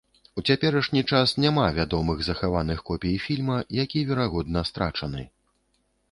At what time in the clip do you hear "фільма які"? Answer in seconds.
3.25-3.99